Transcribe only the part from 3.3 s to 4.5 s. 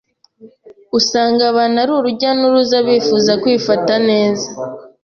kwifata neza,